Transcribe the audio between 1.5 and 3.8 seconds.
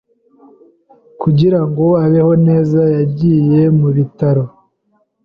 ngo abeho neza, yagiye